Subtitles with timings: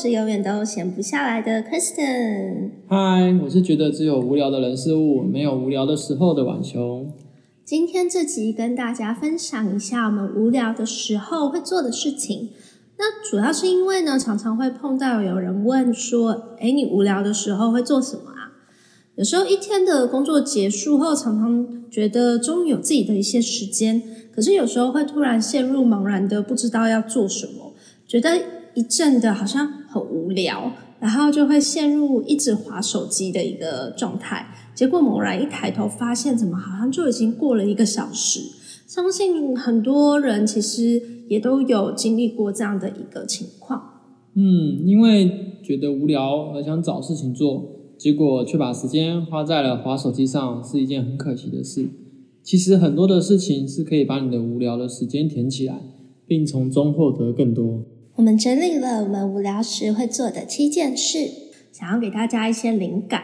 [0.00, 2.70] 是永远都闲不下来的 Kristen。
[2.88, 7.06] 嗨，我是觉得只有无聊的人事物，没有无聊的时候的晚秋。
[7.66, 12.48] 今天这集跟大家分享一下我们无聊的时候会做的事情。
[12.96, 18.56] 那主要是因为呢，常常会碰到有人问说：“哎，你无聊的时候会做什么啊？”
[19.16, 24.02] 有时候一天的工作结束后，常常觉得终于有自己的一些时间，
[24.34, 27.74] 可是有时候会突然陷入茫然的不知道要做什么，
[28.08, 28.40] 觉得
[28.72, 30.72] 一阵的好像很无聊。
[31.00, 38.40] 然后就会陷入一直划手机的一个状态，结果猛然一抬头，发现怎么好像就已经过了一个小时。
[38.86, 43.82] 相信很多人其实也都有经历过这样的一个情况。
[44.34, 51.88] 嗯，因为觉得无聊而想找事情做，结果却把时间花在了划手机上，是一件很可惜的事。
[52.42, 55.80] 其实很多的事情是可以把你的无聊的时间填起来，
[56.26, 57.84] 并从中获得更多。
[58.20, 61.30] 我们整理了我们无聊时会做的七件事，
[61.72, 63.22] 想要给大家一些灵感。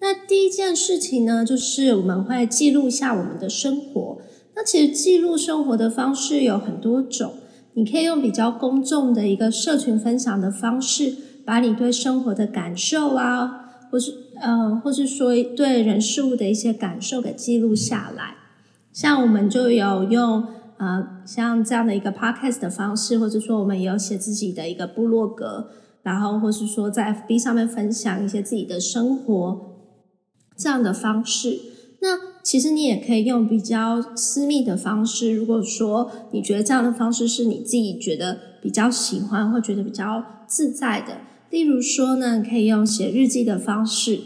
[0.00, 4.18] 那第一件事情呢，就是我们会记录一下我们的生活。
[4.54, 7.34] 那其实记录生活的方式有很多种，
[7.74, 18.36] 你可以用比较公众的一个社群分享的方式，把你对生活的感受啊，或是呃，或是说对人事物的一些感受给记录下来。
[18.92, 20.46] 像我们就有用。
[20.80, 25.68] 啊，像这样的一个 podcast 的方式，或者说我们有写自己的一个部落格，
[26.02, 29.76] 然后或是说在 FB 上面分享一些自己的生活
[30.56, 31.58] 这样的方式。
[32.00, 41.18] 那其实你也可以用比较私密的方式，如果说你觉得这样的方式是你自己觉得比较喜欢或觉得比较自在的，
[41.50, 44.18] 例如说呢，可以用写日记的方式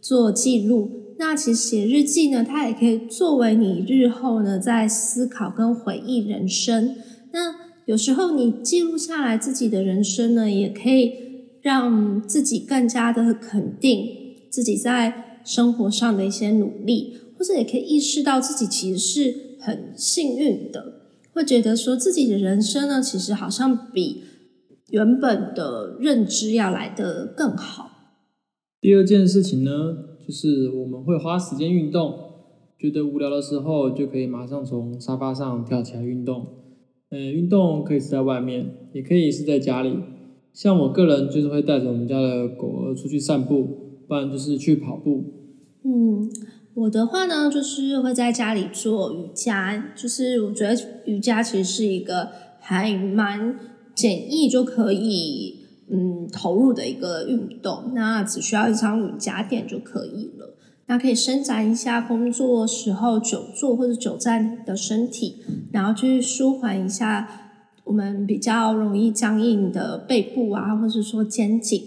[0.00, 0.97] 做记录。
[1.18, 6.94] 那其实写日记呢，它也可以作为你日后呢在思考跟回忆人生。
[7.32, 7.54] 那
[7.86, 11.12] 有时候你记录下来自己的人生呢，也可以
[11.60, 14.06] 让自己更加的肯定
[14.50, 21.00] 自己在生活上的一些努力，或者也可以意识到自己其实是很幸运的，
[21.32, 24.22] 会觉得说自己的人生呢，其实好像比
[24.90, 27.90] 原本的认知要来得更好。
[28.80, 29.70] 第二件事情呢？
[30.28, 32.12] 就是我们会花时间运动，
[32.78, 36.46] 觉得无聊的时候就可以马上从沙发上跳起来运动。
[37.10, 39.96] 嗯，运动可以是在外面，也可以是在家里。
[40.52, 43.64] 像我个人就是会带着我们家的狗儿出去散步，
[44.06, 45.24] 不然就是去跑步。
[45.82, 46.28] 嗯，
[46.74, 49.94] 我的话呢，就是会在家里做瑜伽。
[49.96, 52.28] 就是我觉得瑜伽其实是一个
[52.60, 53.58] 还蛮
[53.94, 55.57] 简易就可以。
[55.90, 60.54] 嗯，投入的一个运动，那只需要一张瑜伽垫就可以了。
[60.86, 65.36] 那可以伸展一下工作时候久坐或者久站的身体，
[65.72, 67.28] 然后去舒缓一下
[67.84, 71.82] 我们比较容易僵硬的背部啊，或者说肩颈。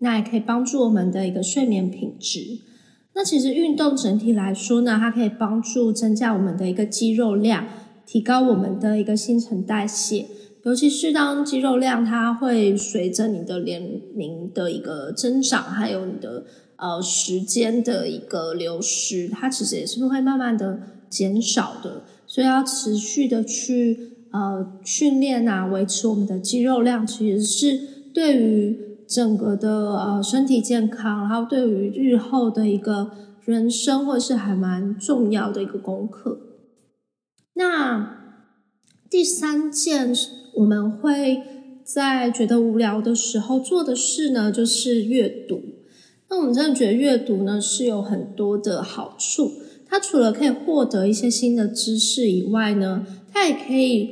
[0.00, 2.40] 那也可以帮助我们的一个睡眠品质。
[3.14, 7.66] 那其实运动整体来说呢，它可以帮助增加我们的一个肌肉量，
[8.06, 10.26] 提高我们的一个新陈代谢。
[10.62, 16.44] 尤其是当肌肉量它会随着你的年龄的一个增长，还有你的
[16.76, 22.02] 呃时间的一个流失，它其实也是会慢慢的减少的。
[22.26, 27.80] 所以要持续的去呃训练啊，维持我们的肌肉量，其实是
[28.12, 33.12] 对于整个的呃身体健康，然后对于日后的一个
[33.46, 36.38] 人生，或者是还蛮重要的一个功课。
[37.54, 38.18] 那
[39.08, 40.14] 第三件。
[40.60, 41.40] 我们会
[41.82, 45.62] 在觉得无聊的时候做的事呢，就是阅读。
[46.28, 49.52] 那我们真的觉得阅读呢是有很多的好处。
[49.86, 54.10] 它除了可以获得一些新的知识以外呢，它也可以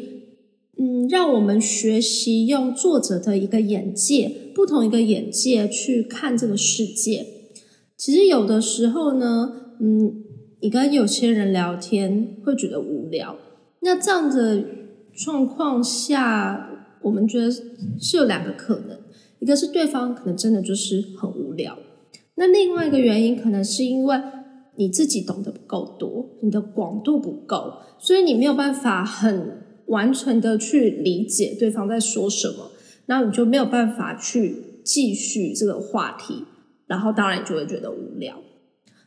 [0.78, 7.26] 嗯让我们学习用作者的一个眼界，不同一个眼界去看这个世界。
[7.98, 10.24] 其实有的时候呢，嗯，
[10.62, 13.36] 你跟有些人聊天会觉得无聊，
[13.80, 14.64] 那这样的。
[15.18, 16.70] 状况下，
[17.02, 18.96] 我们觉得是有两个可能，
[19.40, 21.76] 一个是对方可能真的就是很无聊，
[22.36, 24.16] 那另外一个原因可能是因为
[24.76, 32.70] 你自己懂得不够多，你的广度不够，所以你没有办法很完全的去理解对方在说什么。
[33.06, 36.44] 那你就没有办法去继续这个话题，
[36.86, 38.36] 然后当然就会觉得无聊。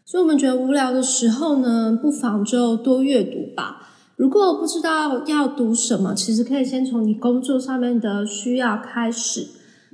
[0.03, 3.90] 所以我们觉得无聊的时候呢，不妨就多阅读吧。
[4.21, 9.47] 如果不知道要读什么，其实可以先从你工作上面的需要开始，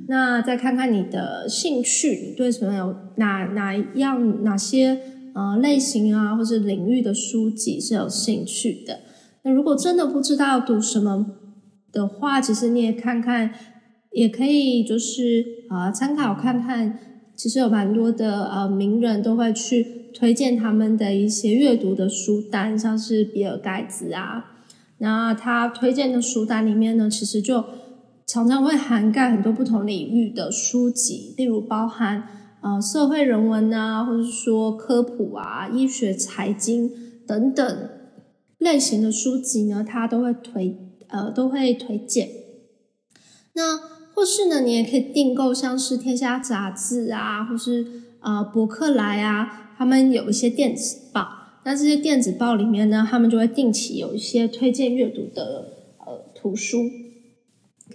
[0.10, 5.00] 那再看看你的兴趣，你对什么有哪哪样哪些
[5.34, 9.00] 呃类型啊，或者领域的书籍是有兴趣的。
[9.44, 11.28] 那如果真的不知道读什么
[11.94, 13.54] 的话，其实你也看看，
[14.12, 17.00] 也可以就是啊参考看看。
[17.34, 24.64] 其实有蛮多的呃名人都会去推荐他们的一些阅读的书单，像是比尔盖茨啊，
[24.98, 27.64] 那他推荐的书单里面呢，其实就
[28.26, 32.24] 常常会涵盖很多不同领域的书籍，例如包含
[32.62, 36.92] 呃社会人文啊，或者说科普啊、医学、财经
[37.28, 37.90] 等等
[38.58, 40.76] 类型的书籍呢，他都会推
[41.10, 42.28] 呃都会推荐。
[43.54, 43.78] 那
[44.16, 47.86] 或是呢，你也可以订购像是《天下杂志》啊，或是
[48.22, 51.28] 呃博客来啊，他们有一些电子报。
[51.64, 56.90] 那这些电子报里面呢，他们就会定期有一些推荐阅读的呃图书，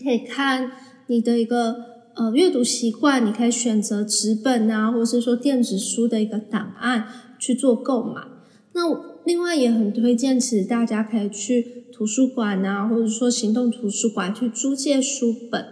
[0.02, 0.72] 可以看
[1.06, 1.76] 你的一个
[2.14, 7.08] 呃阅读习惯，你可以选择纸本啊，或者是说电子书的一个档案
[7.38, 8.22] 去做购买。
[8.74, 8.82] 那
[9.24, 15.66] 另外也很推荐，其实大家可以去图书馆啊，或者说行动图书馆去租借书本。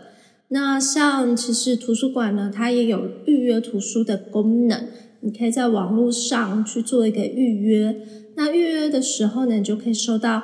[0.49, 4.89] 那像其实图书馆呢，它也有预约图书的功能，
[5.21, 7.97] 你可以在网络上去做一个预约。
[8.37, 10.43] 那预约的时候呢，你就可以收到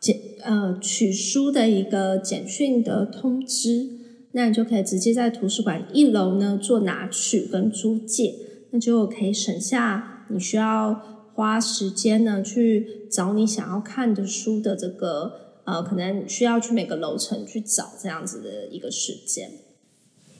[0.00, 3.88] 简呃取书的一个简讯的通知，
[4.32, 8.34] 那你就可以直接在图书馆一楼呢做拿取跟租借，
[8.70, 15.48] 那就可以省下你需要花时间呢去找你想要看的书的这个。
[15.68, 19.50] 呃，可能需要去每个楼层去找这样子的一个时间。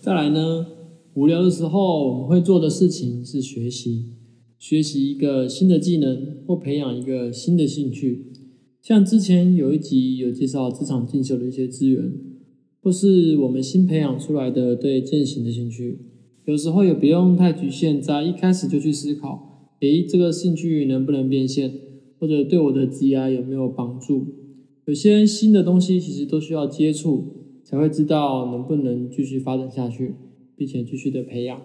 [0.01, 0.67] 再来呢，
[1.19, 4.05] 无聊的时候我们会做的事情是学习，
[4.57, 8.27] 学习一个新的技能或培养一个新的兴趣。
[8.81, 12.13] 像之前有一集有介绍职场进修的一些资源，
[12.81, 15.99] 或是我们新培养出来的对践行的兴趣。
[16.45, 21.69] 有时候也不用太局限在一开始就去思考，诶，这个兴趣能不能变现，
[22.21, 24.25] 或者对我的职业有没有帮助。
[24.87, 27.25] 有些新的东西其实都需要接触，
[27.65, 30.15] 才会知道能不能继续发展下去，
[30.59, 31.63] 并且继续的培养。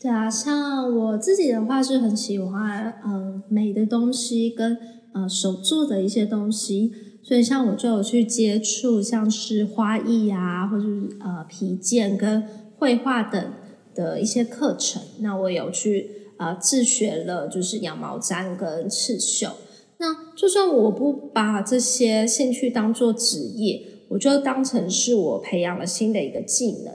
[0.00, 4.76] 对啊，像我自己的话是很喜欢呃美的东西跟
[5.12, 6.90] 呃手做的一些东西，
[7.22, 12.42] 所以像我就有去接触像是花艺啊，或者是呃皮件跟
[12.78, 13.52] 绘画等
[13.94, 15.00] 的一些课程。
[15.20, 19.50] 那我有去呃自学了，就是羊毛毡跟刺绣。
[19.98, 26.92] 那就算我不把这些兴趣当做职业，我就当成是我培养了新的一个技能，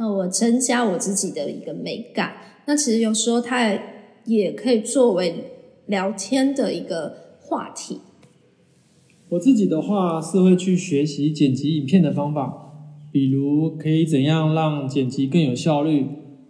[0.00, 2.32] 那我增加我自己的一个美感。
[2.66, 3.78] 那其实有时候它
[4.24, 5.34] 也可以作为
[5.86, 8.00] 聊天的一个话题。
[9.28, 12.72] 我自己的话是会去学习剪辑影片的方法，
[13.12, 16.06] 比如可以怎样让剪辑更有效率，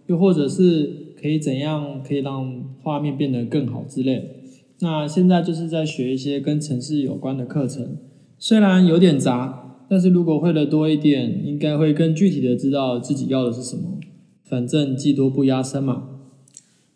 [0.07, 4.37] 又或者是可以怎样可以让画面变得更好之类。
[4.79, 7.97] 那现在就是在学一些跟城市有关的课程，
[8.39, 13.99] 虽然有点杂，但是如果会的多一点，应该会更具体的知道自己要的是什么。
[14.45, 16.07] 反正技多不压身嘛。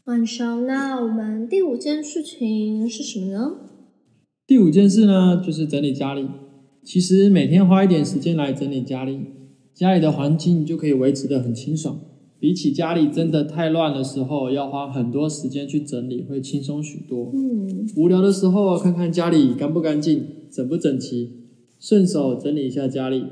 [0.06, 3.52] 晚上，那我们第五件事情是什么呢？
[4.48, 6.26] 第五件事呢，就是整理家里。
[6.86, 9.20] 其实每天花一点时间来整理家里，
[9.74, 12.00] 家里的环境就可以维持的很清爽。
[12.40, 17.30] 比起家里真的太乱的时候，要花很多时间去整理，会轻松许多。
[17.34, 21.45] 嗯，无聊的时候看看家里干不干净、整不整齐，
[21.88, 23.24] 顺手整理一下家里，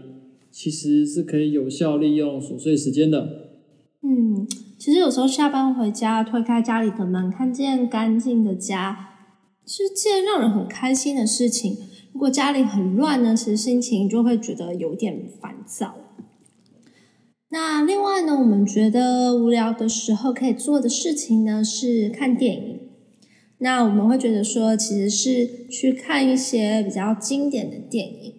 [0.52, 3.50] 其实是可以有效利用琐碎时间的。
[4.04, 9.16] 嗯，其实有时候下班回家，推开家里的门，看见干净的家，
[9.66, 11.76] 是件让人很开心的事情。
[12.14, 15.96] 如果家里很乱呢，其实心情就会觉得有点烦躁。
[17.50, 22.80] 那另外呢，我们觉得无聊的时候可以做的事情呢是看电影。
[23.58, 28.34] 那我们会觉得说，其实是去看一些比较经典的电影。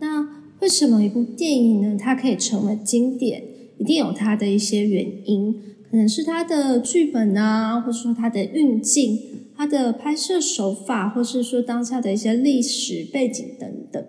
[0.00, 0.28] 那
[0.60, 3.42] 为什么一部电影呢，它可以成为经典？
[3.78, 5.52] 一定有它的一些原因，
[5.90, 9.18] 可能是它的剧本啊，或者说它的运镜、
[9.56, 14.04] 它的拍摄手法，或是说当下的一些历史背景等等。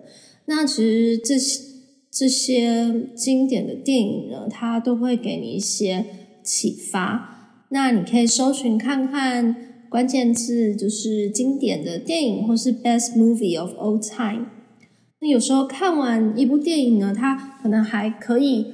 [0.46, 1.68] 那其实这些。
[2.10, 6.06] 这些经典的电影呢，它都会给你一些
[6.42, 7.66] 启发。
[7.68, 9.54] 那你可以搜寻看看
[9.90, 14.46] 关键字，就是经典的电影或是 best movie of all time。
[15.20, 18.66] 那有时候看完一部电影呢，它可能还可以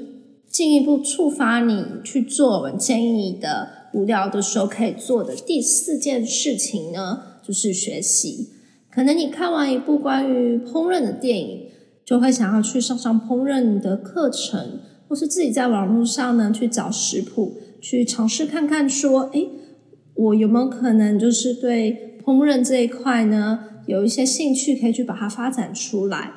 [0.46, 8.50] 进一步触发你去做我们建议的无聊的时候可以做的第四件事情呢，就是学习。
[8.90, 11.68] 可能你看完一部关于烹饪的电影，
[12.04, 19.48] 就会想要去上上烹饪的课程，或是自己在网络上呢去找食谱，去尝试看看说，诶，
[20.14, 26.32] 我有没有可能就是对烹饪这一块呢有一些兴趣，可以去把它发展出来。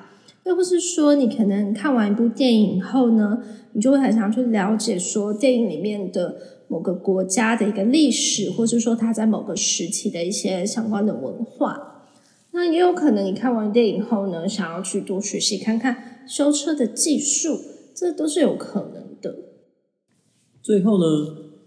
[0.45, 6.37] 又或是说，你可能看完一部电影后呢，你就会很想去了解说电影里面的
[6.69, 12.05] 某个国家的一个历史，或是说它在某个时期的一些相关的文化。
[12.53, 17.59] 那也有可能你看完电影后呢，想要去多学习看看修车的技术，
[17.93, 19.35] 这都是有可能的。
[20.63, 21.03] 最后呢，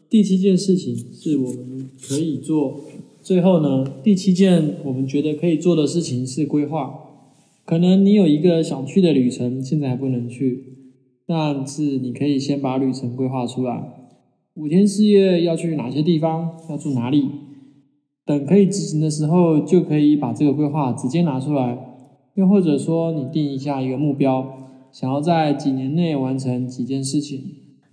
[0.08, 2.80] 第七件事情是我们可以做。
[3.30, 6.92] 最后呢，第七件我们觉得可以做的事情是规划。
[7.64, 10.64] 可能你有一个想去的旅程，现在还不能去，
[11.28, 13.84] 但是你可以先把旅程规划出来。
[14.54, 16.56] 五天四夜要去哪些地方？
[16.68, 17.24] 要住哪里？
[18.26, 21.78] 等可以执行的时候，就可以把这个规划直接拿出来。
[22.34, 24.44] 又或者说，你定一下一个目标，
[24.90, 27.40] 想要在几年内完成几件事情。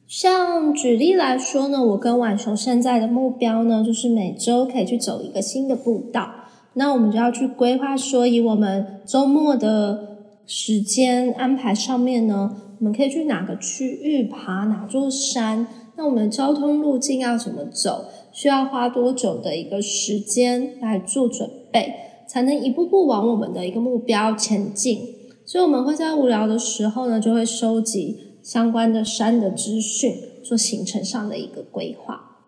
[0.07, 6.29] 像举例来说呢，我跟晚雄现在的目标呢，就是每周可以去走一个新的步道。
[6.75, 15.67] 那我们就要去规划，说以我们周末的时间安排上面呢，我们可以去哪个区域爬哪座山？
[15.97, 18.05] 那我们的交通路径要怎么走？
[18.31, 21.93] 需要花多久的一个时间来做准备，
[22.29, 24.99] 才能一步步往我们的一个目标前进？
[25.43, 28.17] 所以我们会在无聊的时候呢，就会收集
[28.48, 30.10] 相关的山的资讯，
[30.42, 32.46] 做行程上的一个规划。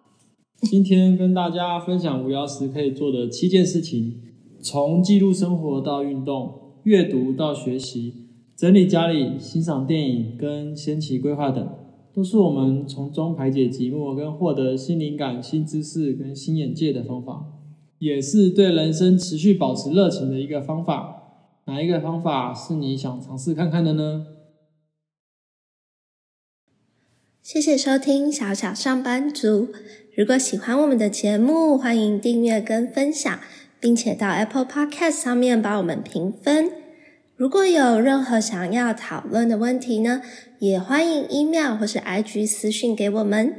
[0.61, 4.21] 今天跟大家分享无聊时可以做的七件事情，
[4.61, 8.13] 从记录生活到运动、阅读到学习、
[8.55, 11.67] 整理家里、欣赏电影跟先期规划等，
[12.13, 17.45] 都是我们从中排解寂寞跟获得新灵感、新知识跟新眼界的方法，
[17.97, 21.17] 也是对人生持续保持热情的一个方法。
[21.65, 24.25] 哪一个方法是你想尝试看看的呢？
[27.51, 29.69] 谢谢收听小小上班族。
[30.15, 33.39] 如果喜欢我们的节目，欢迎订阅跟分享，
[33.79, 36.71] 并且到 Apple Podcast 上面帮我们评分。
[37.35, 40.21] 如果有任何想要讨论的问题呢，
[40.59, 43.55] 也欢迎 email 或是 IG 私讯给我们。